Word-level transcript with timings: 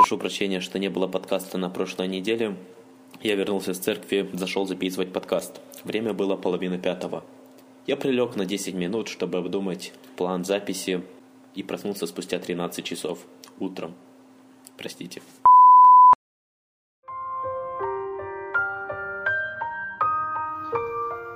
Прошу 0.00 0.16
прощения, 0.16 0.60
что 0.60 0.78
не 0.78 0.88
было 0.88 1.06
подкаста 1.06 1.58
на 1.58 1.68
прошлой 1.68 2.08
неделе. 2.08 2.56
Я 3.20 3.34
вернулся 3.34 3.74
с 3.74 3.78
церкви, 3.78 4.30
зашел 4.32 4.66
записывать 4.66 5.12
подкаст. 5.12 5.60
Время 5.84 6.14
было 6.14 6.36
половина 6.36 6.78
пятого. 6.78 7.22
Я 7.86 7.98
прилег 7.98 8.34
на 8.34 8.46
10 8.46 8.72
минут, 8.72 9.08
чтобы 9.08 9.36
обдумать 9.36 9.92
план 10.16 10.46
записи 10.46 11.02
и 11.54 11.62
проснулся 11.62 12.06
спустя 12.06 12.38
13 12.38 12.82
часов 12.82 13.18
утром. 13.58 13.94
Простите. 14.78 15.20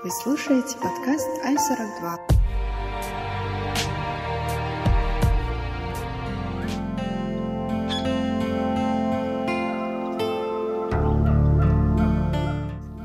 Вы 0.02 0.10
слушаете 0.10 0.78
подкаст 0.78 1.28
Ай-42. 1.44 2.43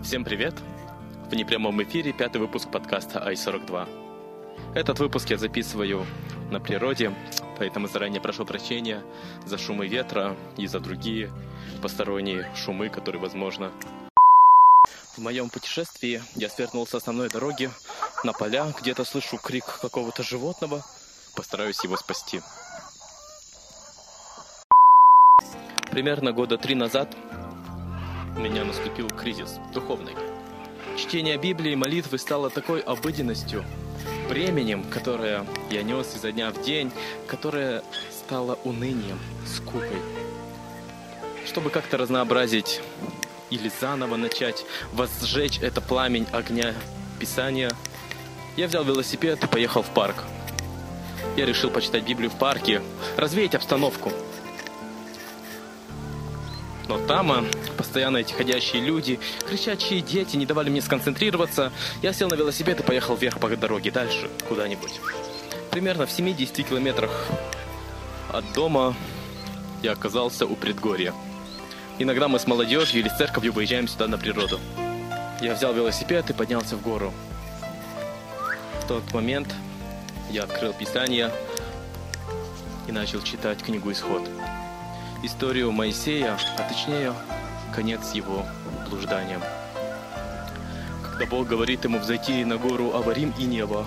Всем 0.10 0.24
привет! 0.24 0.56
В 1.30 1.36
непрямом 1.36 1.84
эфире 1.84 2.14
пятый 2.14 2.40
выпуск 2.40 2.72
подкаста 2.72 3.24
Ай-42. 3.28 4.74
Этот 4.74 4.98
выпуск 4.98 5.30
я 5.30 5.38
записываю 5.38 6.04
на 6.50 6.60
природе, 6.60 7.14
поэтому 7.60 7.88
заранее 7.88 8.20
прошу 8.20 8.44
прощения 8.44 9.04
за 9.46 9.60
шумы 9.60 9.88
ветра 9.88 10.36
и 10.58 10.66
за 10.66 10.80
другие 10.80 11.32
посторонние 11.84 12.52
шумы, 12.56 12.90
которые, 12.90 13.22
возможно, 13.22 13.72
в 15.16 15.20
моем 15.20 15.52
путешествии 15.52 16.24
я 16.34 16.50
свернул 16.50 16.88
с 16.88 16.96
основной 16.96 17.30
дороги 17.30 17.70
на 18.24 18.34
поля, 18.34 18.66
где-то 18.82 19.06
слышу 19.06 19.38
крик 19.38 19.66
какого-то 19.80 20.24
животного, 20.24 20.84
постараюсь 21.36 21.84
его 21.84 21.98
спасти. 21.98 22.42
Примерно 25.92 26.32
года 26.32 26.58
три 26.58 26.74
назад 26.74 27.16
меня 28.40 28.64
наступил 28.64 29.10
кризис 29.10 29.60
духовный. 29.74 30.16
Чтение 30.98 31.38
Библии 31.38 31.74
и 31.74 31.76
молитвы 31.76 32.18
стало 32.18 32.50
такой 32.50 32.80
обыденностью, 32.80 33.66
бременем, 34.30 34.84
которое 34.86 35.46
я 35.70 35.84
нес 35.84 36.16
изо 36.16 36.32
дня 36.32 36.50
в 36.52 36.62
день, 36.62 36.92
которое 37.28 37.84
стало 38.12 38.58
унынием, 38.64 39.20
скукой. 39.46 40.02
Чтобы 41.46 41.70
как-то 41.70 41.98
разнообразить 41.98 42.82
или 43.50 43.70
заново 43.82 44.16
начать 44.16 44.66
возжечь 44.94 45.60
это 45.60 45.82
пламень 45.82 46.28
огня 46.32 46.74
Писания, 47.20 47.72
я 48.56 48.68
взял 48.68 48.84
велосипед 48.84 49.44
и 49.44 49.48
поехал 49.48 49.84
в 49.84 49.90
парк. 49.90 50.24
Я 51.36 51.46
решил 51.46 51.70
почитать 51.70 52.04
Библию 52.04 52.30
в 52.30 52.38
парке, 52.38 52.82
развеять 53.18 53.56
обстановку. 53.56 54.12
Но 56.90 56.98
там 56.98 57.32
а, 57.32 57.46
постоянно 57.78 58.18
эти 58.18 58.34
ходящие 58.34 58.82
люди, 58.82 59.20
кричащие 59.48 60.02
дети 60.02 60.36
не 60.36 60.48
давали 60.48 60.72
мне 60.72 60.82
сконцентрироваться. 60.82 61.72
Я 62.02 62.14
сел 62.14 62.28
на 62.30 62.34
велосипед 62.34 62.80
и 62.80 62.84
поехал 62.84 63.16
вверх 63.16 63.40
по 63.40 63.48
дороге, 63.56 63.92
дальше, 63.92 64.28
куда-нибудь. 64.48 65.00
Примерно 65.70 66.08
в 66.08 66.12
70 66.12 66.68
километрах 66.68 67.28
от 68.34 68.44
дома 68.54 68.96
я 69.84 69.92
оказался 69.92 70.48
у 70.48 70.56
предгорья. 70.56 71.14
Иногда 72.00 72.28
мы 72.28 72.40
с 72.40 72.48
молодежью 72.48 73.02
или 73.02 73.10
с 73.10 73.18
церковью 73.18 73.54
выезжаем 73.54 73.88
сюда 73.88 74.08
на 74.08 74.18
природу. 74.18 74.60
Я 75.42 75.54
взял 75.54 75.72
велосипед 75.74 76.32
и 76.32 76.34
поднялся 76.34 76.76
в 76.76 76.82
гору. 76.82 77.14
В 78.82 78.88
тот 78.88 79.14
момент 79.14 79.54
я 80.32 80.42
открыл 80.44 80.74
Писание 80.74 81.32
и 82.88 82.92
начал 82.92 83.22
читать 83.22 83.62
книгу 83.62 83.92
«Исход». 83.92 84.24
Историю 85.24 85.72
Моисея, 85.72 86.38
а 86.58 86.64
точнее, 86.64 87.14
конец 87.74 88.14
его 88.14 88.46
блуждания. 88.90 89.42
Когда 91.04 91.26
Бог 91.26 91.48
говорит 91.48 91.84
ему 91.84 92.00
взойти 92.00 92.46
на 92.46 92.58
гору 92.58 92.94
Аварим 92.94 93.34
и 93.38 93.44
небо 93.44 93.86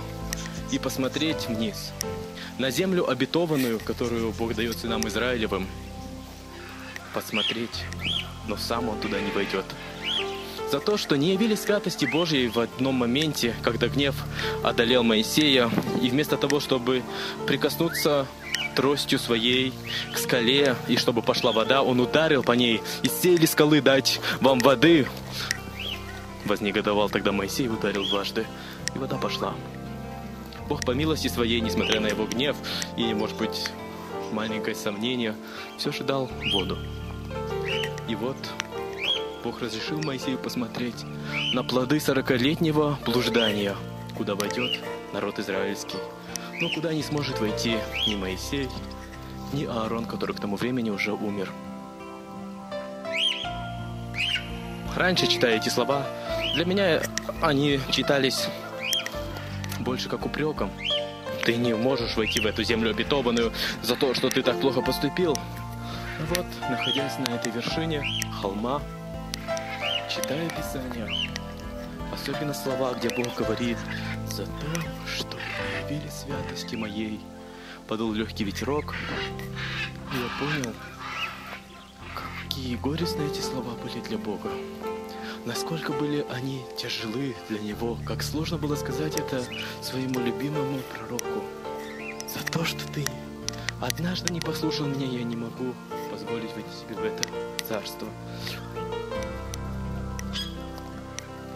и 0.70 0.78
посмотреть 0.78 1.48
вниз, 1.48 1.92
на 2.58 2.70
землю 2.70 3.08
обетованную, 3.08 3.80
которую 3.80 4.32
Бог 4.32 4.54
дает 4.54 4.78
сынам 4.78 5.06
Израилевым– 5.08 5.66
посмотреть, 7.12 7.84
но 8.48 8.56
сам 8.56 8.88
он 8.88 9.00
туда 9.00 9.20
не 9.20 9.30
войдет. 9.30 9.64
За 10.70 10.80
то, 10.80 10.96
что 10.96 11.16
не 11.16 11.32
явили 11.32 11.54
святости 11.54 12.06
Божьей 12.06 12.48
в 12.48 12.58
одном 12.58 12.94
моменте, 12.94 13.54
когда 13.62 13.88
гнев 13.88 14.14
одолел 14.62 15.02
Моисея, 15.02 15.70
и 16.00 16.08
вместо 16.08 16.38
того, 16.38 16.60
чтобы 16.60 17.02
прикоснуться 17.46 18.26
тростью 18.74 19.18
своей 19.18 19.72
к 20.12 20.18
скале, 20.18 20.76
и 20.88 20.96
чтобы 20.96 21.22
пошла 21.22 21.52
вода, 21.52 21.82
он 21.82 22.00
ударил 22.00 22.42
по 22.42 22.52
ней, 22.52 22.82
и 23.02 23.08
сели 23.08 23.46
скалы 23.46 23.80
дать 23.80 24.20
вам 24.40 24.58
воды. 24.58 25.06
Вознегодовал 26.44 27.08
тогда 27.08 27.32
Моисей, 27.32 27.68
ударил 27.68 28.08
дважды, 28.08 28.46
и 28.94 28.98
вода 28.98 29.16
пошла. 29.16 29.54
Бог 30.68 30.84
по 30.84 30.92
милости 30.92 31.28
своей, 31.28 31.60
несмотря 31.60 32.00
на 32.00 32.06
его 32.06 32.26
гнев 32.26 32.56
и, 32.96 33.12
может 33.14 33.36
быть, 33.36 33.68
маленькое 34.32 34.74
сомнение, 34.74 35.36
все 35.76 35.92
же 35.92 36.02
дал 36.04 36.30
воду. 36.52 36.78
И 38.08 38.14
вот 38.14 38.36
Бог 39.44 39.60
разрешил 39.60 40.00
Моисею 40.00 40.38
посмотреть 40.38 41.04
на 41.52 41.64
плоды 41.64 42.00
сорокалетнего 42.00 42.98
блуждания, 43.04 43.76
куда 44.16 44.34
войдет 44.34 44.80
народ 45.12 45.38
израильский, 45.38 45.98
но 46.62 46.68
куда 46.68 46.94
не 46.94 47.02
сможет 47.02 47.40
войти 47.40 47.76
ни 48.06 48.14
Моисей, 48.14 48.68
ни 49.52 49.64
Аарон, 49.64 50.04
который 50.04 50.36
к 50.36 50.38
тому 50.38 50.54
времени 50.54 50.90
уже 50.90 51.12
умер. 51.12 51.50
Раньше, 54.94 55.26
читая 55.26 55.56
эти 55.56 55.68
слова, 55.68 56.06
для 56.54 56.64
меня 56.64 57.02
они 57.40 57.80
читались 57.90 58.46
больше 59.80 60.08
как 60.08 60.24
упреком. 60.24 60.70
Ты 61.44 61.56
не 61.56 61.74
можешь 61.74 62.16
войти 62.16 62.38
в 62.38 62.46
эту 62.46 62.62
землю 62.62 62.90
обетованную 62.90 63.52
за 63.82 63.96
то, 63.96 64.14
что 64.14 64.30
ты 64.30 64.40
так 64.44 64.60
плохо 64.60 64.82
поступил. 64.82 65.36
Вот, 66.28 66.46
находясь 66.70 67.18
на 67.18 67.34
этой 67.34 67.50
вершине 67.50 68.04
холма, 68.40 68.80
читая 70.08 70.48
Писание, 70.50 71.08
особенно 72.12 72.54
слова, 72.54 72.94
где 72.94 73.08
Бог 73.08 73.34
говорит 73.34 73.78
«За 74.32 74.46
то, 74.46 74.80
что 75.06 75.36
явили 75.84 76.08
святости 76.08 76.74
моей», 76.74 77.20
подул 77.86 78.14
легкий 78.14 78.44
ветерок, 78.44 78.94
и 80.10 80.16
я 80.16 80.28
понял, 80.40 80.74
какие 82.14 82.76
горестные 82.76 83.28
эти 83.28 83.42
слова 83.42 83.74
были 83.82 84.00
для 84.00 84.16
Бога. 84.16 84.48
Насколько 85.44 85.92
были 85.92 86.24
они 86.30 86.64
тяжелы 86.78 87.36
для 87.50 87.58
Него, 87.58 87.98
как 88.06 88.22
сложно 88.22 88.56
было 88.56 88.74
сказать 88.74 89.16
это 89.16 89.44
своему 89.82 90.18
любимому 90.20 90.78
пророку. 90.94 91.44
За 92.26 92.42
то, 92.50 92.64
что 92.64 92.90
ты 92.90 93.04
однажды 93.82 94.32
не 94.32 94.40
послушал 94.40 94.86
меня, 94.86 95.08
я 95.08 95.24
не 95.24 95.36
могу 95.36 95.74
позволить 96.10 96.54
войти 96.54 96.70
себе 96.70 96.94
в 96.94 97.04
это 97.04 97.28
царство. 97.68 98.08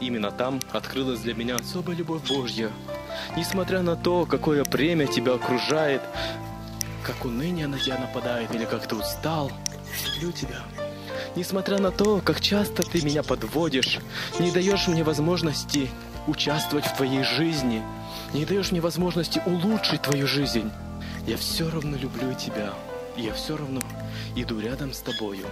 Именно 0.01 0.31
там 0.31 0.61
открылась 0.73 1.21
для 1.21 1.35
меня 1.35 1.57
особая 1.57 1.97
любовь 1.97 2.23
Божья. 2.29 2.71
Несмотря 3.37 3.83
на 3.83 3.97
то, 3.97 4.27
какое 4.27 4.65
премия 4.65 5.07
тебя 5.07 5.35
окружает, 5.35 6.03
как 7.03 7.25
уныние 7.25 7.67
на 7.67 7.79
тебя 7.79 7.99
нападает 7.99 8.55
или 8.55 8.65
как 8.65 8.87
ты 8.87 8.95
устал, 8.95 9.51
люблю 10.15 10.33
тебя. 10.33 10.61
Несмотря 11.35 11.79
на 11.79 11.91
то, 11.91 12.21
как 12.21 12.41
часто 12.41 12.83
ты 12.83 13.03
меня 13.03 13.23
подводишь, 13.23 13.99
не 14.39 14.51
даешь 14.51 14.89
мне 14.89 15.05
возможности 15.05 15.89
участвовать 16.27 16.87
в 16.87 16.97
твоей 16.97 17.23
жизни, 17.23 17.83
не 18.33 18.45
даешь 18.45 18.73
мне 18.73 18.81
возможности 18.81 19.41
улучшить 19.47 20.03
твою 20.03 20.27
жизнь, 20.27 20.71
я 21.27 21.37
все 21.37 21.71
равно 21.71 21.97
люблю 21.97 22.35
тебя, 22.35 22.73
я 23.17 23.33
все 23.33 23.57
равно 23.57 23.81
иду 24.35 24.61
рядом 24.61 24.93
с 24.93 25.01
тобою. 25.01 25.47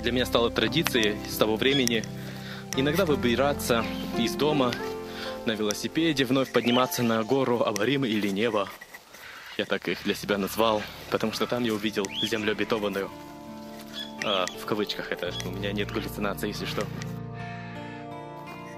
Для 0.00 0.12
меня 0.12 0.26
стало 0.26 0.50
традицией 0.50 1.16
с 1.28 1.36
того 1.36 1.56
времени 1.56 2.04
иногда 2.76 3.04
выбираться 3.04 3.84
из 4.16 4.34
дома 4.34 4.72
на 5.46 5.52
велосипеде, 5.52 6.24
вновь 6.24 6.52
подниматься 6.52 7.02
на 7.02 7.22
гору 7.22 7.62
Аварим 7.62 8.04
или 8.04 8.28
Небо. 8.28 8.68
Я 9.56 9.64
так 9.64 9.88
их 9.88 10.02
для 10.04 10.14
себя 10.14 10.38
назвал, 10.38 10.82
потому 11.10 11.32
что 11.32 11.46
там 11.46 11.64
я 11.64 11.74
увидел 11.74 12.04
землю 12.22 12.52
обетованную. 12.52 13.10
А, 14.24 14.46
в 14.46 14.66
кавычках 14.66 15.10
это, 15.10 15.32
у 15.44 15.50
меня 15.50 15.72
нет 15.72 15.90
галлюцинаций, 15.90 16.50
если 16.50 16.66
что. 16.66 16.84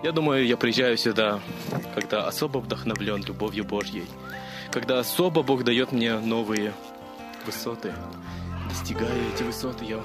Я 0.02 0.12
думаю, 0.12 0.46
я 0.46 0.56
приезжаю 0.56 0.96
сюда, 0.96 1.40
когда 1.94 2.26
особо 2.26 2.58
вдохновлен 2.58 3.22
любовью 3.24 3.64
Божьей– 3.64 4.04
когда 4.70 5.00
особо 5.00 5.42
Бог 5.42 5.64
дает 5.64 5.92
мне 5.92 6.18
новые 6.18 6.72
высоты. 7.44 7.92
Достигая 8.68 9.18
эти 9.34 9.42
высоты, 9.42 9.84
я 9.84 10.00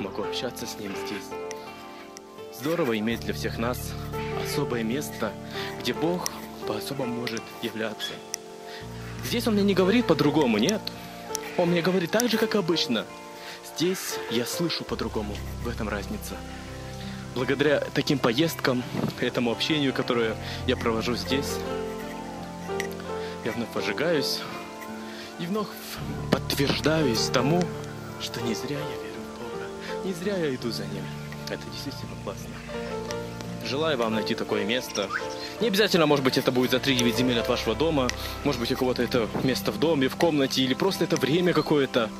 могу 0.00 0.22
общаться 0.22 0.66
с 0.66 0.78
Ним 0.78 0.92
здесь. 1.06 1.24
Здорово 2.58 2.98
иметь 2.98 3.20
для 3.20 3.34
всех 3.34 3.58
нас 3.58 3.92
особое 4.44 4.82
место, 4.82 5.32
где 5.80 5.94
Бог 5.94 6.30
по-особому 6.66 7.14
может 7.14 7.42
являться. 7.62 8.12
Здесь 9.24 9.46
Он 9.46 9.54
мне 9.54 9.62
не 9.62 9.74
говорит 9.74 10.06
по-другому, 10.06 10.58
нет. 10.58 10.80
Он 11.56 11.70
мне 11.70 11.82
говорит 11.82 12.10
так 12.10 12.28
же, 12.28 12.36
как 12.38 12.54
обычно. 12.54 13.04
Здесь 13.74 14.18
я 14.30 14.44
слышу 14.44 14.84
по-другому. 14.84 15.34
В 15.62 15.68
этом 15.68 15.88
разница. 15.88 16.34
Благодаря 17.34 17.80
таким 17.94 18.18
поездкам, 18.18 18.82
этому 19.20 19.52
общению, 19.52 19.92
которое 19.92 20.36
я 20.66 20.76
провожу 20.76 21.14
здесь, 21.14 21.58
я 23.44 23.52
вновь 23.52 23.74
ожигаюсь 23.76 24.40
и 25.38 25.46
вновь 25.46 25.68
подтверждаюсь 26.32 27.26
тому, 27.32 27.62
что 28.20 28.40
не 28.40 28.54
зря 28.54 28.78
я 28.78 29.02
верю 29.02 29.07
не 30.04 30.12
зря 30.12 30.36
я 30.36 30.54
иду 30.54 30.70
за 30.70 30.84
Ним. 30.86 31.04
Это 31.48 31.62
действительно 31.72 32.14
классно. 32.24 32.50
Желаю 33.64 33.98
вам 33.98 34.14
найти 34.14 34.34
такое 34.34 34.64
место. 34.64 35.08
Не 35.60 35.68
обязательно, 35.68 36.06
может 36.06 36.24
быть, 36.24 36.38
это 36.38 36.52
будет 36.52 36.70
за 36.70 36.78
3-9 36.78 37.16
земель 37.16 37.38
от 37.40 37.48
вашего 37.48 37.74
дома. 37.74 38.08
Может 38.44 38.60
быть, 38.60 38.72
у 38.72 38.76
кого-то 38.76 39.02
это 39.02 39.28
место 39.42 39.72
в 39.72 39.78
доме, 39.78 40.08
в 40.08 40.16
комнате, 40.16 40.62
или 40.62 40.74
просто 40.74 41.04
это 41.04 41.16
время 41.16 41.52
какое-то, 41.52 42.10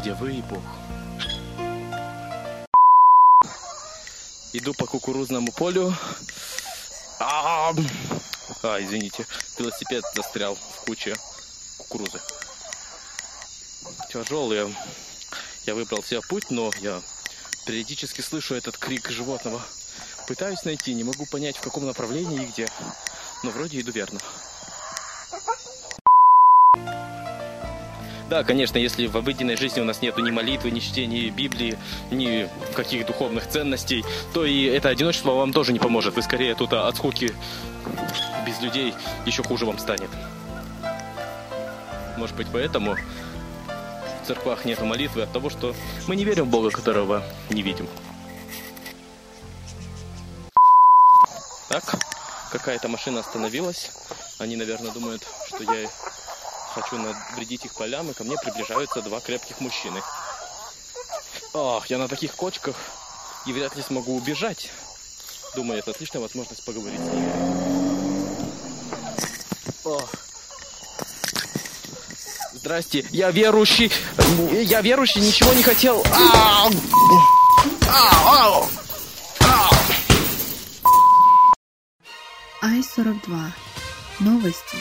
где 0.00 0.14
вы 0.14 0.34
и 0.34 0.42
Бог. 0.42 0.62
Иду 4.52 4.74
по 4.74 4.86
кукурузному 4.86 5.52
полю. 5.52 5.94
А, 7.20 7.72
а, 8.62 8.80
извините, 8.80 9.26
велосипед 9.58 10.04
застрял 10.14 10.56
в 10.56 10.84
куче 10.84 11.14
кукурузы. 11.78 12.20
Тяжелые. 14.12 14.72
Я 15.64 15.74
выбрал 15.74 16.02
себе 16.02 16.20
путь, 16.28 16.50
но 16.50 16.70
я 16.80 17.00
периодически 17.66 18.20
слышу 18.20 18.54
этот 18.54 18.76
крик 18.76 19.10
животного. 19.10 19.60
Пытаюсь 20.26 20.64
найти, 20.64 20.92
не 20.94 21.04
могу 21.04 21.24
понять, 21.26 21.56
в 21.56 21.60
каком 21.60 21.86
направлении 21.86 22.42
и 22.42 22.46
где. 22.46 22.68
Но 23.44 23.50
вроде 23.50 23.80
иду 23.80 23.92
верно. 23.92 24.18
Да, 28.28 28.44
конечно, 28.44 28.78
если 28.78 29.08
в 29.08 29.16
обыденной 29.16 29.56
жизни 29.56 29.80
у 29.80 29.84
нас 29.84 30.00
нету 30.00 30.22
ни 30.22 30.30
молитвы, 30.30 30.70
ни 30.70 30.80
чтения 30.80 31.28
Библии, 31.28 31.78
ни 32.10 32.48
каких 32.74 33.06
духовных 33.06 33.46
ценностей, 33.46 34.04
то 34.32 34.44
и 34.46 34.64
это 34.64 34.88
одиночество 34.88 35.32
вам 35.32 35.52
тоже 35.52 35.72
не 35.74 35.78
поможет. 35.78 36.16
Вы 36.16 36.22
скорее 36.22 36.54
тут 36.54 36.72
от 36.72 36.96
скуки 36.96 37.34
без 38.46 38.58
людей 38.60 38.94
еще 39.26 39.42
хуже 39.42 39.66
вам 39.66 39.78
станет. 39.78 40.08
Может 42.16 42.34
быть, 42.34 42.46
поэтому 42.50 42.96
в 44.22 44.26
церквах 44.26 44.64
нету 44.64 44.84
молитвы 44.84 45.22
от 45.22 45.32
того, 45.32 45.50
что 45.50 45.74
мы 46.06 46.14
не 46.16 46.24
верим 46.24 46.44
в 46.44 46.48
Бога, 46.48 46.70
которого 46.70 47.24
не 47.50 47.62
видим. 47.62 47.88
Так, 51.68 51.82
какая-то 52.50 52.88
машина 52.88 53.20
остановилась. 53.20 53.90
Они, 54.38 54.56
наверное, 54.56 54.92
думают, 54.92 55.26
что 55.48 55.64
я 55.64 55.88
хочу 56.74 56.98
навредить 56.98 57.64
их 57.64 57.74
полям, 57.74 58.10
и 58.10 58.14
ко 58.14 58.24
мне 58.24 58.36
приближаются 58.42 59.02
два 59.02 59.20
крепких 59.20 59.60
мужчины. 59.60 60.02
Ах, 61.54 61.86
я 61.86 61.98
на 61.98 62.08
таких 62.08 62.34
кочках 62.34 62.76
и 63.46 63.52
вряд 63.52 63.76
ли 63.76 63.82
смогу 63.82 64.16
убежать. 64.16 64.70
Думаю, 65.56 65.80
это 65.80 65.90
отличная 65.90 66.22
возможность 66.22 66.64
поговорить 66.64 67.00
с 67.00 67.12
ними. 67.12 67.32
Ох. 69.84 70.31
Здрасте, 72.62 73.04
я 73.10 73.32
верующий. 73.32 73.90
Я 74.62 74.82
верующий, 74.82 75.20
ничего 75.20 75.52
не 75.52 75.64
хотел. 75.64 76.00
Ау! 76.14 76.70
Ау! 77.90 78.68
Ау! 79.40 79.74
Ай-42. 82.62 83.50
Новости. 84.20 84.76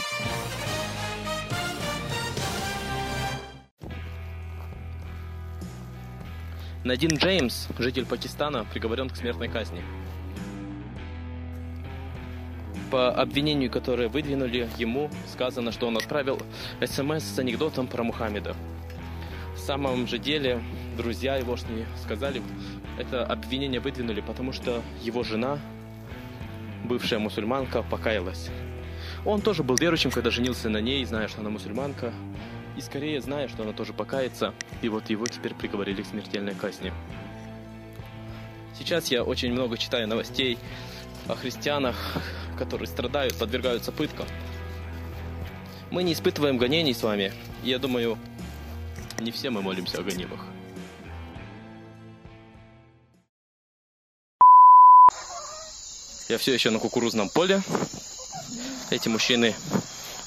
Надин 6.83 7.17
Джеймс, 7.17 7.65
житель 7.79 8.05
Пакистана, 8.05 8.63
приговорен 8.63 9.09
к 9.09 9.17
смертной 9.17 9.47
казни. 9.47 9.83
По 12.91 13.09
обвинению, 13.09 13.71
которое 13.71 14.09
выдвинули 14.09 14.67
ему, 14.77 15.09
сказано, 15.31 15.71
что 15.71 15.88
он 15.88 15.95
отправил 15.95 16.41
СМС 16.85 17.23
с 17.23 17.39
анекдотом 17.39 17.88
про 17.88 18.03
Мухаммеда. 18.03 18.53
В 19.55 19.59
самом 19.59 20.07
же 20.07 20.17
деле, 20.17 20.61
друзья 20.97 21.38
его 21.38 21.55
что 21.55 21.67
сказали, 22.03 22.41
это 22.99 23.25
обвинение 23.25 23.79
выдвинули, 23.79 24.19
потому 24.19 24.51
что 24.51 24.81
его 25.01 25.23
жена, 25.23 25.57
бывшая 26.83 27.19
мусульманка, 27.19 27.81
покаялась. 27.81 28.49
Он 29.25 29.39
тоже 29.39 29.63
был 29.63 29.77
верующим, 29.77 30.11
когда 30.11 30.29
женился 30.29 30.67
на 30.67 30.81
ней, 30.81 31.05
зная, 31.05 31.29
что 31.29 31.39
она 31.39 31.49
мусульманка, 31.49 32.11
и 32.75 32.81
скорее 32.81 33.21
зная, 33.21 33.47
что 33.47 33.63
она 33.63 33.71
тоже 33.71 33.93
покается, 33.93 34.53
и 34.81 34.89
вот 34.89 35.09
его 35.09 35.27
теперь 35.27 35.53
приговорили 35.53 36.01
к 36.01 36.07
смертельной 36.07 36.55
казни. 36.55 36.91
Сейчас 38.77 39.11
я 39.11 39.23
очень 39.23 39.51
много 39.53 39.77
читаю 39.77 40.07
новостей 40.07 40.57
о 41.31 41.35
христианах, 41.35 41.95
которые 42.57 42.87
страдают, 42.87 43.37
подвергаются 43.37 43.93
пыткам. 43.93 44.27
Мы 45.89 46.03
не 46.03 46.11
испытываем 46.11 46.57
гонений 46.57 46.93
с 46.93 47.03
вами. 47.03 47.33
Я 47.63 47.79
думаю, 47.79 48.17
не 49.19 49.31
все 49.31 49.49
мы 49.49 49.61
молимся 49.61 49.99
о 49.99 50.03
гонимых. 50.03 50.41
Я 56.27 56.37
все 56.37 56.53
еще 56.53 56.69
на 56.69 56.79
кукурузном 56.79 57.29
поле. 57.29 57.61
Эти 58.89 59.07
мужчины 59.07 59.55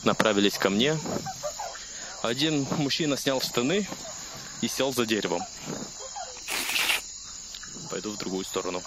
направились 0.04 0.56
ко 0.56 0.70
мне. 0.70 0.96
Один 2.22 2.66
мужчина 2.78 3.18
снял 3.18 3.42
штаны 3.42 3.86
и 4.62 4.68
сел 4.68 4.92
за 4.92 5.04
деревом. 5.04 5.42
Пойду 7.90 8.10
в 8.10 8.18
другую 8.18 8.44
сторону. 8.44 8.82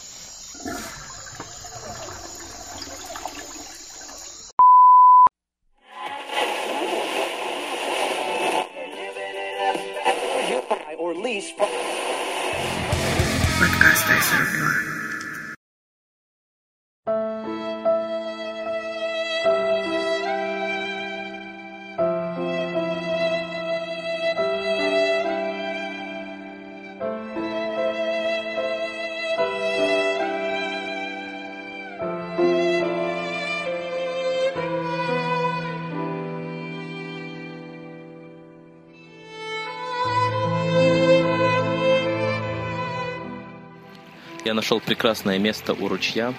Я 44.47 44.53
нашел 44.53 44.79
прекрасное 44.79 45.39
место 45.39 45.73
у 45.73 45.89
ручья. 45.89 46.33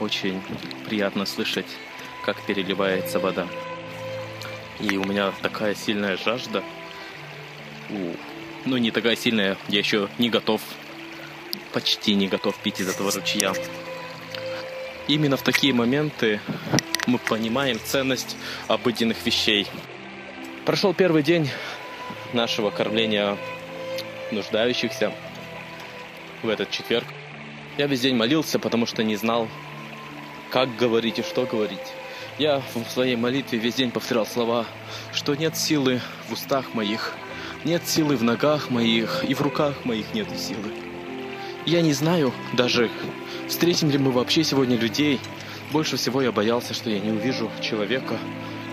Очень 0.00 0.40
приятно 0.86 1.26
слышать, 1.26 1.66
как 2.24 2.40
переливается 2.40 3.18
вода. 3.18 3.46
И 4.80 4.96
у 4.96 5.04
меня 5.04 5.30
такая 5.42 5.74
сильная 5.74 6.16
жажда. 6.16 6.62
У, 7.90 8.14
ну, 8.64 8.78
не 8.78 8.90
такая 8.90 9.14
сильная, 9.14 9.58
я 9.68 9.80
еще 9.80 10.08
не 10.16 10.30
готов, 10.30 10.62
почти 11.74 12.14
не 12.14 12.28
готов 12.28 12.56
пить 12.56 12.80
из 12.80 12.88
этого 12.88 13.12
ручья. 13.12 13.52
Именно 15.06 15.36
в 15.36 15.42
такие 15.42 15.74
моменты 15.74 16.40
мы 17.06 17.18
понимаем 17.18 17.78
ценность 17.84 18.38
обыденных 18.68 19.18
вещей. 19.26 19.66
Прошел 20.64 20.94
первый 20.94 21.22
день 21.22 21.50
нашего 22.32 22.70
кормления 22.70 23.36
нуждающихся 24.30 25.12
в 26.42 26.48
этот 26.48 26.70
четверг. 26.70 27.06
Я 27.78 27.86
весь 27.86 28.00
день 28.00 28.16
молился, 28.16 28.58
потому 28.58 28.86
что 28.86 29.02
не 29.02 29.16
знал, 29.16 29.48
как 30.50 30.76
говорить 30.76 31.18
и 31.18 31.22
что 31.22 31.46
говорить. 31.46 31.78
Я 32.38 32.62
в 32.74 32.90
своей 32.90 33.16
молитве 33.16 33.58
весь 33.58 33.74
день 33.74 33.90
повторял 33.90 34.26
слова, 34.26 34.66
что 35.12 35.34
нет 35.34 35.56
силы 35.56 36.00
в 36.28 36.32
устах 36.32 36.74
моих, 36.74 37.14
нет 37.64 37.86
силы 37.86 38.16
в 38.16 38.22
ногах 38.22 38.70
моих 38.70 39.24
и 39.28 39.34
в 39.34 39.40
руках 39.40 39.84
моих 39.84 40.12
нет 40.14 40.28
силы. 40.38 40.72
Я 41.64 41.80
не 41.80 41.92
знаю 41.92 42.32
даже, 42.54 42.90
встретим 43.48 43.90
ли 43.90 43.98
мы 43.98 44.10
вообще 44.10 44.42
сегодня 44.42 44.76
людей. 44.76 45.20
Больше 45.70 45.96
всего 45.96 46.20
я 46.20 46.32
боялся, 46.32 46.74
что 46.74 46.90
я 46.90 46.98
не 46.98 47.10
увижу 47.10 47.50
человека, 47.60 48.18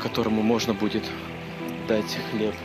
которому 0.01 0.41
можно 0.41 0.73
будет 0.73 1.03
дать 1.88 2.17
хлеб. 2.31 2.55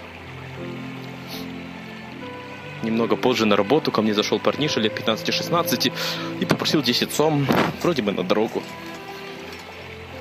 Немного 2.84 3.16
позже 3.16 3.46
на 3.46 3.56
работу 3.56 3.90
ко 3.90 4.02
мне 4.02 4.14
зашел 4.14 4.38
парниша 4.38 4.78
лет 4.80 4.92
15-16 4.98 5.92
и 6.40 6.44
попросил 6.44 6.82
10 6.82 7.12
сом, 7.12 7.46
вроде 7.82 8.02
бы 8.02 8.12
на 8.12 8.22
дорогу. 8.22 8.62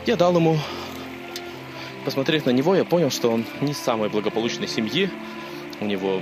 Я 0.05 0.15
дал 0.15 0.36
ему 0.36 0.58
Посмотрев 2.05 2.46
на 2.46 2.50
него, 2.50 2.75
я 2.75 2.84
понял, 2.84 3.10
что 3.10 3.32
он 3.32 3.46
не 3.62 3.72
из 3.72 3.77
самой 3.77 4.10
благополучной 4.10 4.67
семьи. 4.67 5.10
У 5.79 5.86
него 5.86 6.22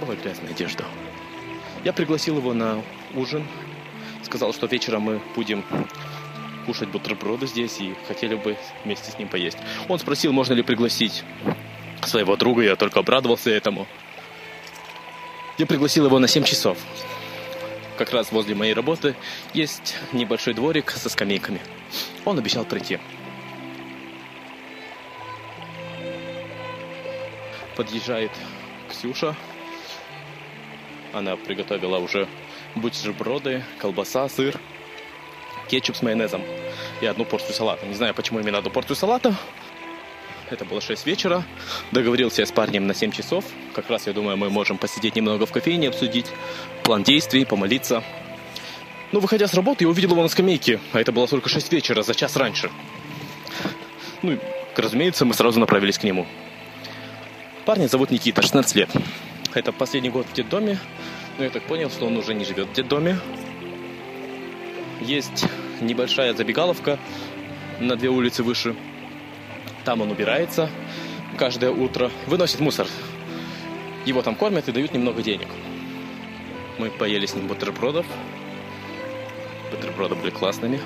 была 0.00 0.16
грязная 0.16 0.50
одежда. 0.50 0.84
Я 1.84 1.92
пригласил 1.92 2.38
его 2.38 2.52
на 2.52 2.82
ужин. 3.14 3.46
Сказал, 4.24 4.52
что 4.52 4.66
вечером 4.66 5.02
мы 5.02 5.20
будем 5.36 5.64
кушать 6.66 6.88
бутерброды 6.88 7.46
здесь 7.46 7.80
и 7.80 7.94
хотели 8.08 8.34
бы 8.34 8.56
вместе 8.84 9.12
с 9.12 9.18
ним 9.18 9.28
поесть. 9.28 9.58
Он 9.88 9.98
спросил, 9.98 10.32
можно 10.32 10.54
ли 10.54 10.62
пригласить 10.62 11.22
своего 12.02 12.36
друга, 12.36 12.62
я 12.62 12.74
только 12.74 13.00
обрадовался 13.00 13.50
этому. 13.50 13.86
Я 15.56 15.66
пригласил 15.66 16.06
его 16.06 16.18
на 16.18 16.26
7 16.26 16.42
часов. 16.42 16.78
Как 17.96 18.12
раз 18.12 18.32
возле 18.32 18.56
моей 18.56 18.74
работы 18.74 19.14
есть 19.52 19.94
небольшой 20.12 20.52
дворик 20.52 20.90
со 20.90 21.08
скамейками. 21.08 21.60
Он 22.24 22.36
обещал 22.38 22.64
прийти. 22.64 22.98
Подъезжает 27.76 28.32
Ксюша. 28.90 29.36
Она 31.12 31.36
приготовила 31.36 31.98
уже 31.98 32.26
бутерброды, 32.74 33.62
колбаса, 33.78 34.28
сыр, 34.28 34.58
кетчуп 35.68 35.94
с 35.94 36.02
майонезом 36.02 36.42
и 37.00 37.06
одну 37.06 37.24
порцию 37.24 37.54
салата. 37.54 37.86
Не 37.86 37.94
знаю, 37.94 38.12
почему 38.14 38.40
именно 38.40 38.58
одну 38.58 38.70
порцию 38.70 38.96
салата. 38.96 39.36
Это 40.54 40.64
было 40.64 40.80
6 40.80 41.04
вечера. 41.04 41.42
Договорился 41.90 42.42
я 42.42 42.46
с 42.46 42.52
парнем 42.52 42.86
на 42.86 42.94
7 42.94 43.10
часов. 43.10 43.44
Как 43.74 43.90
раз, 43.90 44.06
я 44.06 44.12
думаю, 44.12 44.36
мы 44.36 44.50
можем 44.50 44.78
посидеть 44.78 45.16
немного 45.16 45.46
в 45.46 45.50
кофейне, 45.50 45.88
обсудить 45.88 46.26
план 46.84 47.02
действий, 47.02 47.44
помолиться. 47.44 48.04
Ну, 49.10 49.18
выходя 49.18 49.48
с 49.48 49.54
работы, 49.54 49.82
я 49.82 49.88
увидел 49.88 50.12
его 50.12 50.22
на 50.22 50.28
скамейке. 50.28 50.78
А 50.92 51.00
это 51.00 51.10
было 51.10 51.26
только 51.26 51.48
6 51.48 51.72
вечера, 51.72 52.04
за 52.04 52.14
час 52.14 52.36
раньше. 52.36 52.70
Ну, 54.22 54.38
разумеется, 54.76 55.24
мы 55.24 55.34
сразу 55.34 55.58
направились 55.58 55.98
к 55.98 56.04
нему. 56.04 56.24
Парня 57.64 57.88
зовут 57.88 58.12
Никита, 58.12 58.40
16 58.40 58.76
лет. 58.76 58.90
Это 59.54 59.72
последний 59.72 60.10
год 60.10 60.24
в 60.28 60.34
детдоме. 60.34 60.78
Но 61.36 61.42
я 61.42 61.50
так 61.50 61.64
понял, 61.64 61.90
что 61.90 62.06
он 62.06 62.16
уже 62.16 62.32
не 62.32 62.44
живет 62.44 62.68
в 62.68 62.72
детдоме. 62.74 63.18
Есть 65.00 65.46
небольшая 65.80 66.32
забегаловка 66.32 67.00
на 67.80 67.96
две 67.96 68.08
улицы 68.08 68.44
выше. 68.44 68.76
Там 69.84 70.00
он 70.00 70.10
убирается 70.10 70.70
каждое 71.38 71.70
утро, 71.70 72.10
выносит 72.26 72.60
мусор. 72.60 72.86
Его 74.06 74.22
там 74.22 74.34
кормят 74.34 74.68
и 74.68 74.72
дают 74.72 74.94
немного 74.94 75.22
денег. 75.22 75.48
Мы 76.78 76.90
поели 76.90 77.26
с 77.26 77.34
ним 77.34 77.46
бутербродов. 77.48 78.06
Бутерброды 79.70 80.14
были 80.14 80.30
классными. 80.30 80.80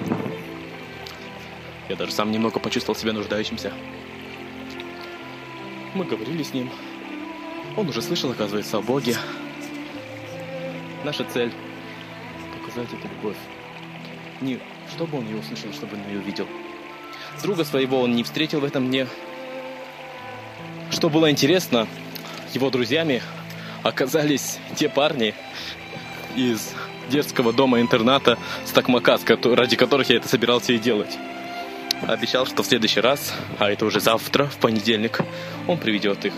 Я 1.88 1.97
даже 1.97 2.12
сам 2.12 2.33
немного 2.33 2.59
почувствовал 2.59 2.99
себя 2.99 3.12
нуждающимся. 3.12 3.73
Мы 5.95 6.05
говорили 6.05 6.43
с 6.43 6.52
ним. 6.52 6.71
Он 7.76 7.88
уже 7.88 8.02
слышал, 8.02 8.31
оказывается, 8.31 8.78
о 8.78 8.83
Боге. 8.83 9.17
Наша 11.05 11.25
цель– 11.25 11.52
показать 12.59 12.93
эту 12.93 13.09
любовь. 13.09 13.37
Не 14.40 14.59
чтобы 14.90 15.19
он 15.19 15.26
ее 15.26 15.37
услышал, 15.37 15.73
чтобы 15.73 15.97
он 15.97 16.07
ее 16.09 16.19
увидел. 16.19 16.47
Друга 17.42 17.64
своего 17.64 18.00
он 18.00 18.14
не 18.14 18.25
встретил 18.25 18.61
в 18.61 18.64
этом 18.64 18.88
дне. 18.88 19.06
Что 20.90 21.08
было 21.08 21.30
интересно, 21.30 21.87
его 22.54 22.70
друзьями 22.70 23.23
оказались 23.82 24.58
те 24.76 24.88
парни 24.88 25.35
из 26.37 26.73
детского 27.11 27.52
дома-интерната 27.52 28.38
Стакмака, 28.64 29.18
ради 29.44 29.76
которых 29.76 30.11
я 30.11 30.16
это 30.16 30.28
собирался 30.28 30.73
и 30.73 30.78
делать. 30.78 31.16
Обещал, 32.06 32.47
что 32.47 32.62
в 32.62 32.66
следующий 32.66 33.00
раз, 33.00 33.35
а 33.58 33.70
это 33.70 33.85
уже 33.85 34.00
завтра, 34.00 34.44
в 34.47 34.56
понедельник, 34.58 35.20
он 35.66 35.78
приведет 35.78 36.25
их. 36.25 36.32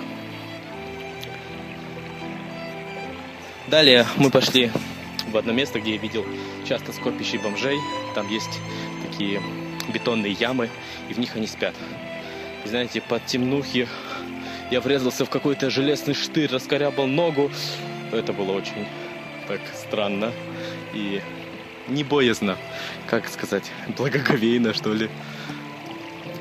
Далее 3.69 4.07
мы 4.17 4.31
пошли 4.31 4.71
в 5.29 5.37
одно 5.37 5.53
место, 5.53 5.81
где 5.81 5.95
я 5.95 5.99
видел 5.99 6.25
часто 6.67 6.93
скопище 6.93 7.39
бомжей. 7.39 7.79
Там 8.15 8.29
есть 8.29 8.59
такие 9.09 9.41
бетонные 9.89 10.33
ямы, 10.33 10.69
и 11.09 11.15
в 11.15 11.19
них 11.19 11.37
они 11.37 11.47
спят. 11.47 11.75
И 12.65 12.69
знаете, 12.69 13.01
под 13.01 13.25
темнухи 13.27 13.89
я 14.71 14.81
врезался 14.81 15.25
в 15.25 15.31
какой-то 15.31 15.71
железный 15.71 16.15
штырь, 16.15 16.51
раскорябал 16.51 17.07
ногу. 17.07 17.51
Это 18.13 18.33
было 18.33 18.53
очень 18.53 18.87
так 19.49 19.61
странно 19.75 20.33
и 20.95 21.21
не 21.89 22.05
боязно, 22.05 22.57
как 23.09 23.29
сказать, 23.29 23.65
благоговейно, 23.97 24.75
что 24.75 24.93
ли. 24.93 25.11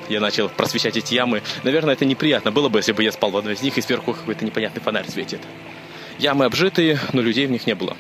Я 0.10 0.20
начал 0.20 0.50
просвещать 0.50 0.98
эти 0.98 1.14
ямы. 1.14 1.42
Наверное, 1.64 1.94
это 1.94 2.06
неприятно 2.06 2.52
было 2.52 2.70
бы, 2.70 2.80
если 2.80 2.94
бы 2.94 3.04
я 3.04 3.12
спал 3.12 3.32
в 3.32 3.38
одной 3.38 3.54
из 3.54 3.62
них, 3.62 3.78
и 3.78 3.82
сверху 3.82 4.14
какой-то 4.14 4.44
непонятный 4.44 4.82
фонарь 4.82 5.08
светит. 5.08 5.40
Ямы 6.18 6.46
обжитые, 6.46 7.00
но 7.14 7.22
людей 7.22 7.46
в 7.46 7.52
них 7.52 7.68
не 7.68 7.76
было. 7.76 7.96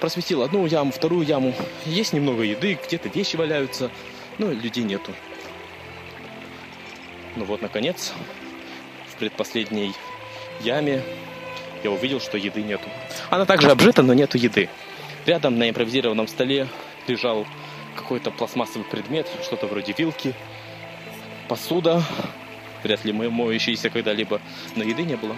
Просветил 0.00 0.42
одну 0.42 0.66
яму, 0.66 0.92
вторую 0.92 1.24
яму. 1.24 1.54
Есть 1.84 2.12
немного 2.12 2.42
еды, 2.42 2.78
где-то 2.86 3.08
вещи 3.08 3.36
валяются, 3.36 3.90
но 4.38 4.50
людей 4.50 4.84
нету. 4.84 5.12
Ну 7.36 7.44
вот, 7.44 7.62
наконец, 7.62 8.12
в 9.12 9.16
предпоследней 9.16 9.94
яме 10.60 11.02
я 11.84 11.90
увидел, 11.90 12.20
что 12.20 12.38
еды 12.38 12.62
нету. 12.62 12.88
Она 13.30 13.44
также 13.44 13.70
обжита, 13.70 14.02
но 14.02 14.14
нету 14.14 14.38
еды. 14.38 14.68
Рядом 15.26 15.58
на 15.58 15.68
импровизированном 15.68 16.28
столе 16.28 16.68
лежал 17.06 17.46
какой-то 17.94 18.30
пластмассовый 18.30 18.86
предмет, 18.86 19.26
что-то 19.42 19.66
вроде 19.66 19.94
вилки, 19.96 20.34
посуда, 21.48 22.02
вряд 22.82 23.04
ли 23.04 23.12
мы 23.12 23.30
моющиеся 23.30 23.90
когда-либо, 23.90 24.40
но 24.74 24.84
еды 24.84 25.02
не 25.02 25.16
было. 25.16 25.36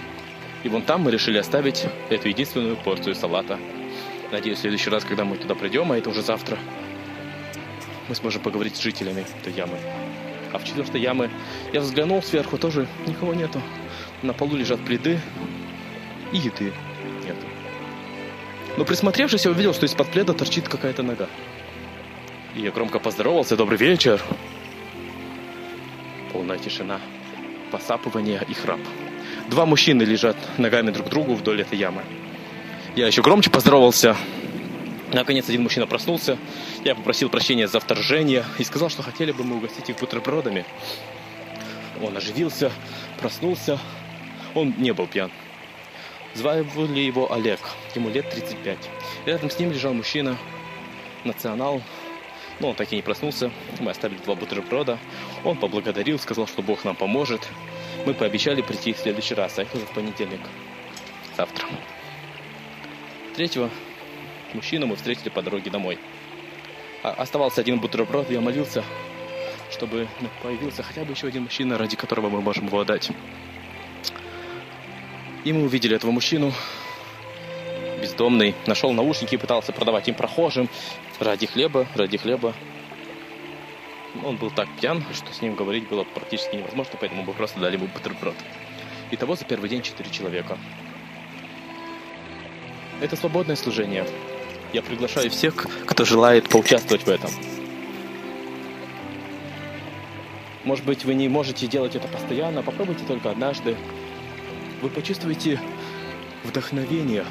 И 0.65 0.69
вон 0.69 0.83
там 0.83 1.03
мы 1.03 1.11
решили 1.11 1.39
оставить 1.39 1.87
эту 2.11 2.29
единственную 2.29 2.77
порцию 2.77 3.15
салата. 3.15 3.59
Надеюсь, 4.33 4.59
в 4.59 4.61
следующий 4.61 4.91
раз, 4.91 5.05
когда 5.05 5.25
мы 5.25 5.37
туда 5.37 5.55
придем, 5.55 5.93
а 5.93 5.99
это 5.99 6.11
уже 6.11 6.23
завтра, 6.23 6.59
мы 8.09 8.15
сможем 8.15 8.43
поговорить 8.43 8.77
с 8.77 8.81
жителями 8.81 9.25
этой 9.41 9.53
ямы. 9.53 9.77
А 10.53 10.59
в 10.59 10.65
четвертой 10.65 11.01
ямы 11.01 11.31
я 11.73 11.81
взглянул 11.81 12.23
сверху, 12.23 12.59
тоже 12.59 12.87
никого 13.07 13.35
нету. 13.35 13.61
На 14.23 14.33
полу 14.33 14.57
лежат 14.57 14.81
пледы 14.81 15.21
и 16.33 16.39
еды 16.39 16.73
нету. 17.25 17.47
Но 18.77 18.85
присмотревшись, 18.85 19.45
я 19.45 19.51
увидел, 19.51 19.75
что 19.75 19.87
из-под 19.87 20.09
пледа 20.09 20.33
торчит 20.33 20.69
какая-то 20.69 21.03
нога. 21.03 21.27
И 22.55 22.61
я 22.61 22.71
громко 22.71 22.99
поздоровался. 22.99 23.57
Добрый 23.57 23.79
вечер. 23.79 24.23
Полная 26.33 26.59
тишина, 26.59 27.01
посапывание 27.71 28.43
и 28.49 28.55
храп. 28.55 28.81
Два 29.51 29.67
мужчины 29.67 30.03
лежат 30.03 30.37
ногами 30.59 30.91
друг 30.91 31.09
к 31.09 31.11
другу 31.11 31.35
вдоль 31.35 31.61
этой 31.61 31.79
ямы. 31.79 32.03
Я 32.97 33.07
еще 33.07 33.23
громче 33.23 33.51
поздоровался. 33.51 34.17
Наконец 35.13 35.49
один 35.49 35.63
мужчина 35.63 35.87
проснулся. 35.87 36.39
Я 36.85 36.95
попросил 36.95 37.31
прощения 37.31 37.67
за 37.67 37.81
вторжение 37.81 38.45
и 38.59 38.65
сказал, 38.65 38.91
что 38.91 39.03
хотели 39.03 39.33
бы 39.33 39.43
мы 39.43 39.57
угостить 39.57 39.89
их 39.89 39.99
бутербродами. 39.99 40.65
Он 42.03 42.17
оживился, 42.17 42.71
проснулся. 43.19 43.79
Он 44.55 44.75
не 44.77 44.93
был 44.93 45.07
пьян. 45.07 45.31
Звали 46.35 46.63
его 47.01 47.33
Олег. 47.33 47.61
Ему 47.95 48.11
лет 48.11 48.29
35. 48.31 48.79
Рядом 49.25 49.51
с 49.51 49.59
ним 49.59 49.73
лежал 49.73 49.95
мужчина, 49.95 50.37
национал. 51.25 51.83
Но 52.61 52.71
он 52.71 52.75
так 52.75 52.93
и 52.93 52.97
не 52.97 53.03
проснулся. 53.03 53.51
Мы 53.81 53.91
оставили 53.91 54.19
два 54.19 54.35
бутерброда. 54.35 54.99
Он 55.45 55.57
поблагодарил, 55.57 56.19
сказал, 56.19 56.47
что 56.47 56.61
Бог 56.61 56.85
нам 56.85 56.97
поможет. 56.97 57.49
Мы 58.05 58.15
пообещали 58.15 58.63
прийти 58.63 58.93
в 58.93 58.99
следующий 58.99 59.35
раз, 59.35 59.59
а 59.59 59.63
это 59.63 59.77
уже 59.77 59.87
в 59.87 59.91
понедельник. 59.91 60.41
Завтра. 61.37 61.67
Третьего 63.37 63.71
мужчину 64.55 64.87
мы 64.87 64.97
встретили 64.97 65.29
по 65.29 65.43
дороге 65.43 65.71
домой. 65.71 65.99
А 67.03 67.11
оставался 67.11 67.61
один 67.61 67.81
бутерброд, 67.81 68.31
я 68.31 68.41
молился, 68.41 68.85
чтобы 69.71 70.09
появился 70.43 70.83
хотя 70.83 71.05
бы 71.05 71.13
еще 71.13 71.29
один 71.29 71.45
мужчина, 71.45 71.79
ради 71.79 71.97
которого 71.97 72.29
мы 72.29 72.41
можем 72.41 72.67
его 72.67 72.81
отдать. 72.81 73.11
И 75.45 75.53
мы 75.53 75.63
увидели 75.63 75.95
этого 75.95 76.11
мужчину, 76.11 76.53
бездомный, 78.01 78.55
нашел 78.67 78.93
наушники 78.93 79.35
и 79.35 79.39
пытался 79.39 79.73
продавать 79.73 80.09
им 80.09 80.15
прохожим 80.15 80.69
ради 81.21 81.47
хлеба, 81.47 81.87
ради 81.95 82.17
хлеба. 82.19 82.55
Он 84.25 84.37
был 84.37 84.51
так 84.51 84.69
пьян, 84.81 85.05
что 85.15 85.33
с 85.33 85.43
ним 85.43 85.55
говорить 85.55 85.89
было 85.89 86.05
практически 86.05 86.57
невозможно, 86.57 86.95
поэтому 86.99 87.23
мы 87.23 87.33
просто 87.33 87.61
дали 87.61 87.77
ему 87.77 87.87
бутерброд. 87.87 88.35
Итого 89.11 89.37
за 89.37 89.45
первый 89.45 89.71
день 89.71 89.83
четыре 89.83 90.11
человека. 90.11 90.59
Это 93.01 93.15
свободное 93.17 93.57
служение. 93.57 94.05
Я 94.73 94.83
приглашаю 94.83 95.31
всех, 95.31 95.67
кто 95.87 96.05
желает 96.05 96.49
поучаствовать 96.49 97.05
в 97.05 97.09
этом. 97.09 97.31
Может 100.65 100.85
быть, 100.85 101.05
вы 101.07 101.15
не 101.15 101.29
можете 101.29 101.67
делать 101.67 101.97
это 101.97 102.07
постоянно, 102.09 102.63
попробуйте 102.63 103.05
только 103.07 103.31
однажды. 103.31 103.77
Вы 104.83 104.91
почувствуете 104.91 105.59
вдохновение, 106.45 107.25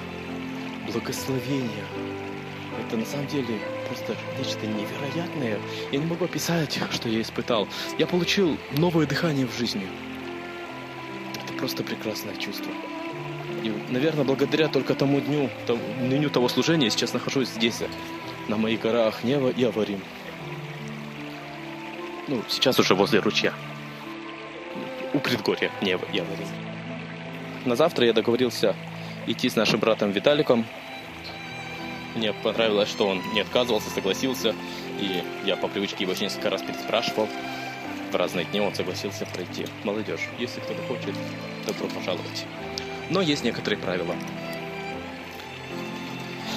благословение. 0.92 1.86
Это 2.88 2.98
на 2.98 3.06
самом 3.06 3.28
деле 3.28 3.60
просто 3.88 4.16
нечто 4.40 4.66
невероятное. 4.66 5.60
Я 5.92 6.00
не 6.00 6.06
могу 6.06 6.26
описать, 6.26 6.80
что 6.92 7.10
я 7.10 7.22
испытал. 7.22 7.68
Я 8.00 8.08
получил 8.08 8.58
новое 8.78 9.06
дыхание 9.06 9.46
в 9.46 9.56
жизни. 9.56 9.88
Это 11.44 11.54
просто 11.54 11.84
прекрасное 11.84 12.36
чувство. 12.38 12.72
И, 13.68 13.74
наверное, 13.90 14.24
благодаря 14.24 14.70
только 14.70 14.96
тому 14.96 15.20
дню, 15.20 15.50
тому, 15.66 15.82
дню 16.00 16.30
того 16.30 16.48
служения, 16.48 16.86
я 16.86 16.90
сейчас 16.90 17.14
нахожусь 17.14 17.50
здесь, 17.50 17.82
на 18.48 18.56
моих 18.56 18.80
горах 18.80 19.26
Нева 19.26 19.50
и 19.50 19.64
Аварим. 19.66 20.00
Ну, 22.30 22.42
сейчас 22.48 22.80
уже 22.80 22.96
возле 22.96 23.20
ручья. 23.20 23.54
У 25.14 25.20
предгорья 25.20 25.70
Нева 25.82 26.06
и 26.14 26.20
Аварим. 26.20 26.48
На 27.66 27.76
завтра 27.76 28.06
я 28.06 28.14
договорился 28.14 28.74
идти 29.26 29.50
с 29.50 29.58
нашим 29.58 29.82
братом 29.82 30.12
Виталиком. 30.12 30.66
Мне 32.16 32.32
понравилось, 32.32 32.90
что 32.90 33.06
он 33.06 33.22
не 33.34 33.42
отказывался, 33.42 33.90
согласился. 33.90 34.56
И 35.02 35.24
я 35.46 35.58
по 35.58 35.68
привычке 35.68 36.06
его 36.06 36.14
несколько 36.14 36.50
раз 36.50 36.62
переспрашивал. 36.62 37.28
В 38.14 38.16
разные 38.16 38.46
дни 38.46 38.62
он 38.62 38.74
согласился 38.74 39.26
пройти. 39.26 39.66
Молодежь, 39.84 40.30
если 40.40 40.62
кто-то 40.62 40.82
хочет, 40.84 41.14
добро 41.66 41.88
пожаловать. 41.90 42.46
Но 43.10 43.22
есть 43.22 43.44
некоторые 43.44 43.80
правила. 43.80 44.16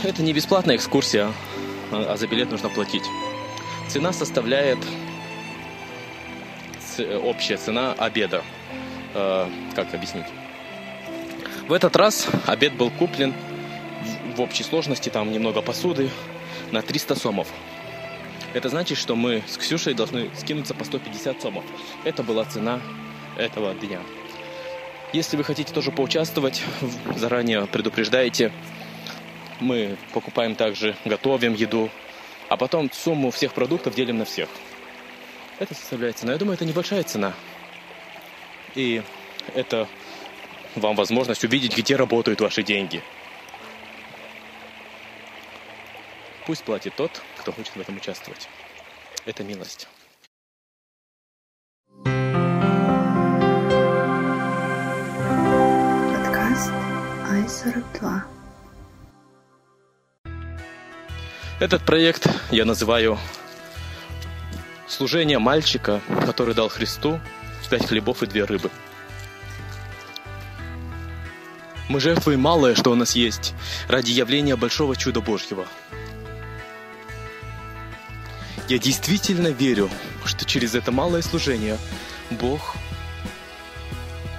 Это 0.02 0.22
не 0.22 0.32
бесплатная 0.32 0.76
экскурсия, 0.76 1.32
а 1.92 2.16
за 2.16 2.26
билет 2.26 2.50
нужно 2.50 2.68
платить. 2.68 3.04
Цена 3.88 4.12
составляет 4.12 4.78
общая 7.22 7.56
цена 7.56 7.92
обеда. 7.92 8.42
Э, 9.14 9.48
как 9.74 9.92
объяснить? 9.94 10.26
В 11.68 11.72
этот 11.72 11.96
раз 11.96 12.28
обед 12.46 12.74
был 12.74 12.90
куплен 12.90 13.34
в 14.36 14.40
общей 14.40 14.62
сложности, 14.62 15.08
там 15.08 15.30
немного 15.30 15.62
посуды, 15.62 16.10
на 16.72 16.82
300 16.82 17.14
сомов. 17.16 17.48
Это 18.54 18.68
значит, 18.68 18.98
что 18.98 19.14
мы 19.14 19.42
с 19.46 19.56
Ксюшей 19.56 19.94
должны 19.94 20.30
скинуться 20.36 20.74
по 20.74 20.84
150 20.84 21.40
сомов. 21.40 21.64
Это 22.04 22.22
была 22.22 22.44
цена 22.44 22.80
этого 23.36 23.74
дня. 23.74 24.00
Если 25.12 25.36
вы 25.36 25.42
хотите 25.42 25.72
тоже 25.72 25.90
поучаствовать, 25.90 26.62
заранее 27.16 27.66
предупреждаете. 27.66 28.52
Мы 29.58 29.96
покупаем 30.12 30.54
также, 30.54 30.96
готовим 31.04 31.54
еду, 31.54 31.90
а 32.48 32.56
потом 32.56 32.90
сумму 32.92 33.32
всех 33.32 33.52
продуктов 33.52 33.94
делим 33.94 34.18
на 34.18 34.24
всех. 34.24 34.48
Это 35.58 35.74
составляет 35.74 36.16
цена. 36.18 36.32
Я 36.32 36.38
думаю, 36.38 36.54
это 36.54 36.64
небольшая 36.64 37.02
цена. 37.02 37.34
И 38.76 39.02
это 39.54 39.88
вам 40.76 40.94
возможность 40.94 41.42
увидеть, 41.44 41.76
где 41.76 41.96
работают 41.96 42.40
ваши 42.40 42.62
деньги. 42.62 43.02
Пусть 46.46 46.62
платит 46.62 46.94
тот, 46.94 47.20
кто 47.36 47.52
хочет 47.52 47.74
в 47.74 47.80
этом 47.80 47.96
участвовать. 47.96 48.48
Это 49.26 49.42
милость. 49.42 49.88
Ай-42. 57.64 58.20
Этот 61.58 61.82
проект 61.84 62.28
я 62.50 62.64
называю 62.64 63.18
«Служение 64.88 65.38
мальчика, 65.38 66.00
который 66.24 66.54
дал 66.54 66.68
Христу 66.68 67.20
пять 67.68 67.86
хлебов 67.86 68.22
и 68.22 68.26
две 68.26 68.44
рыбы». 68.44 68.70
Мы 71.88 72.00
жертвуем 72.00 72.40
малое, 72.40 72.74
что 72.74 72.92
у 72.92 72.94
нас 72.94 73.14
есть, 73.14 73.54
ради 73.88 74.10
явления 74.10 74.56
большого 74.56 74.96
чуда 74.96 75.20
Божьего. 75.20 75.66
Я 78.68 78.78
действительно 78.78 79.48
верю, 79.48 79.90
что 80.24 80.44
через 80.44 80.74
это 80.74 80.92
малое 80.92 81.22
служение 81.22 81.78
Бог 82.30 82.76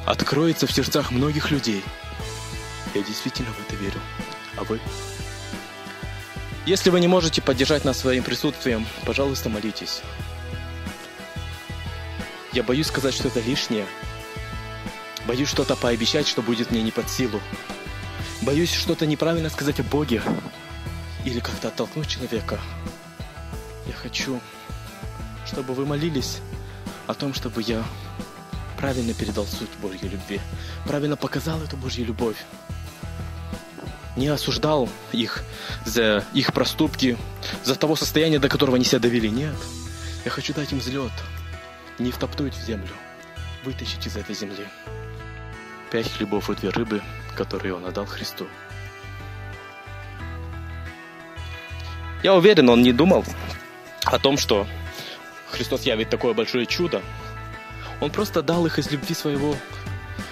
откроется 0.05 0.65
в 0.65 0.71
сердцах 0.71 1.11
многих 1.11 1.51
людей. 1.51 1.83
Я 2.93 3.03
действительно 3.03 3.51
в 3.51 3.59
это 3.61 3.75
верю. 3.75 3.99
А 4.57 4.63
вы? 4.63 4.79
Если 6.65 6.89
вы 6.89 6.99
не 6.99 7.07
можете 7.07 7.41
поддержать 7.41 7.85
нас 7.85 7.99
своим 7.99 8.23
присутствием, 8.23 8.85
пожалуйста, 9.05 9.49
молитесь. 9.49 10.01
Я 12.53 12.63
боюсь 12.63 12.87
сказать 12.87 13.13
что-то 13.13 13.39
лишнее. 13.39 13.85
Боюсь 15.25 15.47
что-то 15.47 15.75
пообещать, 15.75 16.27
что 16.27 16.41
будет 16.41 16.71
мне 16.71 16.83
не 16.83 16.91
под 16.91 17.09
силу. 17.09 17.39
Боюсь 18.41 18.73
что-то 18.73 19.05
неправильно 19.05 19.49
сказать 19.49 19.79
о 19.79 19.83
Боге. 19.83 20.21
Или 21.23 21.39
как-то 21.39 21.69
оттолкнуть 21.69 22.09
человека. 22.09 22.59
Я 23.87 23.93
хочу, 23.93 24.41
чтобы 25.45 25.73
вы 25.73 25.85
молились 25.85 26.39
о 27.07 27.13
том, 27.13 27.33
чтобы 27.33 27.61
я 27.61 27.83
правильно 28.77 29.13
передал 29.13 29.45
суть 29.45 29.69
Божьей 29.81 30.09
любви. 30.09 30.41
Правильно 30.85 31.15
показал 31.15 31.61
эту 31.61 31.77
Божью 31.77 32.05
любовь 32.05 32.37
не 34.15 34.27
осуждал 34.27 34.89
их 35.11 35.43
за 35.85 36.25
их 36.33 36.53
проступки, 36.53 37.17
за 37.63 37.75
того 37.75 37.95
состояния, 37.95 38.39
до 38.39 38.49
которого 38.49 38.75
они 38.75 38.85
себя 38.85 38.99
довели. 38.99 39.29
Нет. 39.29 39.55
Я 40.25 40.31
хочу 40.31 40.53
дать 40.53 40.71
им 40.71 40.79
взлет, 40.79 41.11
не 41.97 42.11
втоптуть 42.11 42.53
в 42.53 42.63
землю, 42.63 42.93
вытащить 43.63 44.05
из 44.05 44.15
этой 44.15 44.35
земли. 44.35 44.67
Пять 45.91 46.11
хлебов 46.11 46.49
и 46.49 46.55
две 46.55 46.69
рыбы, 46.69 47.01
которые 47.35 47.73
он 47.73 47.85
отдал 47.85 48.05
Христу. 48.05 48.47
Я 52.23 52.35
уверен, 52.35 52.69
он 52.69 52.83
не 52.83 52.93
думал 52.93 53.25
о 54.03 54.19
том, 54.19 54.37
что 54.37 54.67
Христос 55.49 55.83
явит 55.83 56.09
такое 56.09 56.33
большое 56.33 56.65
чудо. 56.65 57.01
Он 57.99 58.11
просто 58.11 58.41
дал 58.41 58.65
их 58.65 58.77
из 58.79 58.91
любви 58.91 59.15
своего 59.15 59.55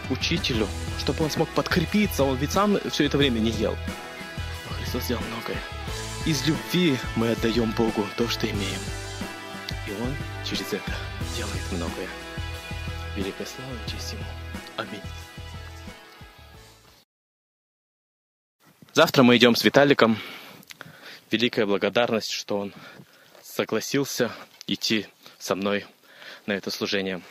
учителю, 0.10 0.68
чтобы 1.00 1.24
он 1.24 1.32
смог 1.32 1.50
подкрепиться. 1.50 2.24
Он 2.24 2.36
ведь 2.38 2.52
сам 2.52 2.80
все 2.90 3.06
это 3.06 3.18
время 3.18 3.40
не 3.40 3.52
ел. 3.52 3.76
Но 4.70 4.76
Христос 4.76 5.04
сделал 5.04 5.24
многое. 5.34 5.58
Из 6.26 6.46
любви 6.46 6.98
мы 7.16 7.32
отдаем 7.32 7.72
Богу 7.72 8.06
то, 8.18 8.28
что 8.28 8.46
имеем. 8.46 8.80
И 9.88 9.92
Он 10.02 10.16
через 10.46 10.74
это 10.74 10.94
делает 11.36 11.62
многое. 11.72 12.08
Великая 13.16 13.46
слава 13.46 13.72
и 13.86 13.92
честь 13.92 14.14
Ему. 14.14 14.24
Аминь. 14.78 15.02
Завтра 18.94 19.24
мы 19.24 19.38
идем 19.38 19.56
с 19.56 19.64
Виталиком. 19.64 20.18
Великая 21.32 21.66
благодарность, 21.66 22.32
что 22.32 22.60
он 22.60 22.74
согласился 23.42 24.32
идти 24.68 25.08
со 25.38 25.56
мной 25.56 25.86
на 26.48 26.54
это 26.54 26.72
служение. 26.72 27.22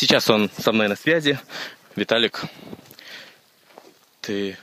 Сейчас 0.00 0.30
он 0.30 0.48
со 0.56 0.70
мной 0.70 0.86
на 0.86 0.94
связи. 0.94 1.40
Виталик, 1.96 2.44
ты 4.20 4.56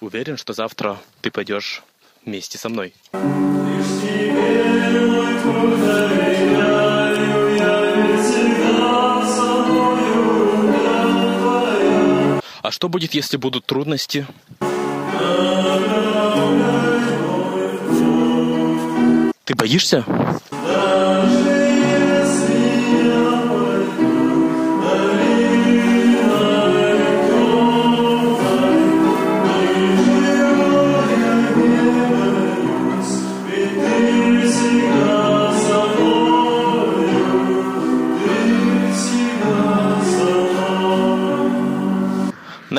уверен, 0.00 0.38
что 0.38 0.54
завтра 0.54 0.98
ты 1.20 1.30
пойдешь 1.30 1.82
вместе 2.24 2.56
со 2.56 2.70
мной? 2.70 2.94
А 12.62 12.70
что 12.70 12.88
будет, 12.88 13.12
если 13.12 13.36
будут 13.36 13.66
трудности? 13.66 14.26
Ты 19.44 19.54
боишься? 19.54 20.02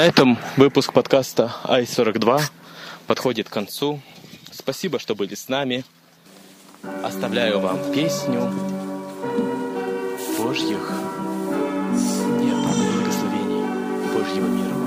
На 0.01 0.07
этом 0.07 0.39
выпуск 0.57 0.93
подкаста 0.93 1.57
Ай-42 1.63 2.41
подходит 3.05 3.47
к 3.47 3.53
концу. 3.53 4.01
Спасибо, 4.51 4.97
что 4.97 5.13
были 5.13 5.35
с 5.35 5.47
нами. 5.47 5.85
Оставляю 7.03 7.59
вам 7.59 7.77
песню 7.93 8.51
Божьих 10.39 10.91
нет, 12.39 12.57
благословений 12.95 14.11
Божьего 14.11 14.47
мира. 14.47 14.80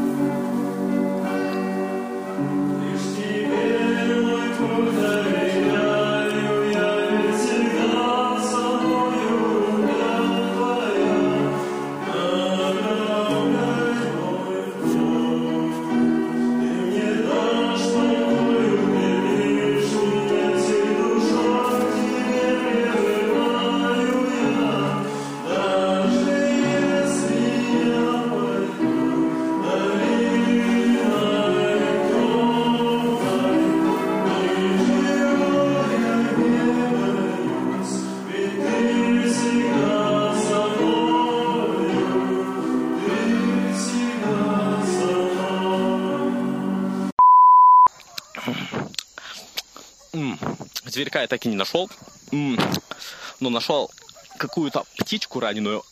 Зверька 50.94 51.20
я 51.20 51.26
так 51.26 51.44
и 51.44 51.48
не 51.48 51.56
нашел. 51.56 51.90
Но 52.32 53.50
нашел 53.50 53.90
какую-то 54.38 54.84
птичку 54.96 55.40
раненую. 55.40 55.84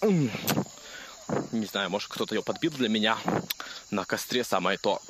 Не 1.52 1.66
знаю, 1.66 1.90
может 1.90 2.08
кто-то 2.08 2.34
ее 2.34 2.42
подбил 2.42 2.72
для 2.72 2.88
меня. 2.88 3.18
На 3.90 4.04
костре 4.04 4.44
самое 4.44 4.78
то. 4.78 5.00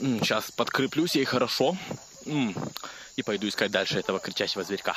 Сейчас 0.00 0.50
подкреплюсь 0.52 1.16
ей 1.16 1.24
хорошо. 1.24 1.76
И 3.16 3.22
пойду 3.22 3.48
искать 3.48 3.70
дальше 3.72 3.98
этого 3.98 4.20
кричащего 4.20 4.62
зверька. 4.62 4.94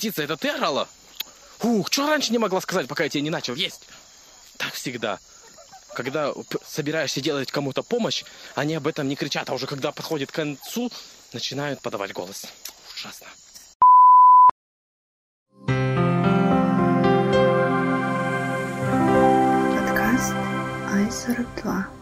птица, 0.00 0.22
это 0.22 0.38
ты 0.38 0.48
орала? 0.48 0.88
Ух, 1.62 1.88
что 1.92 2.08
раньше 2.08 2.32
не 2.32 2.38
могла 2.38 2.62
сказать, 2.62 2.88
пока 2.88 3.04
я 3.04 3.10
тебе 3.10 3.20
не 3.20 3.28
начал 3.28 3.54
есть? 3.54 3.86
Так 4.56 4.72
всегда. 4.72 5.18
Когда 5.94 6.32
собираешься 6.66 7.20
делать 7.20 7.52
кому-то 7.52 7.82
помощь, 7.82 8.24
они 8.54 8.74
об 8.74 8.86
этом 8.86 9.08
не 9.08 9.16
кричат, 9.16 9.50
а 9.50 9.52
уже 9.54 9.66
когда 9.66 9.92
подходит 9.92 10.32
к 10.32 10.34
концу, 10.34 10.90
начинают 11.34 11.82
подавать 11.82 12.14
голос. 12.14 12.46
Ужасно. 12.94 13.26
Подкаст 19.76 20.32
Ай-42 20.94 21.99